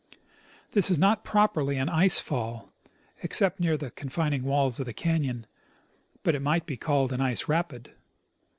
This 0.71 0.89
is 0.89 0.97
not 0.97 1.23
properly 1.23 1.77
an 1.77 1.87
ice 1.87 2.19
fall, 2.19 2.73
except 3.21 3.59
near 3.59 3.77
the 3.77 3.91
confining 3.91 4.41
walls 4.43 4.79
of 4.79 4.87
the 4.87 4.93
canon; 4.93 5.45
but 6.23 6.33
it 6.33 6.41
might 6.41 6.65
be 6.65 6.75
called 6.75 7.13
an 7.13 7.21
ice 7.21 7.47
rapid. 7.47 7.91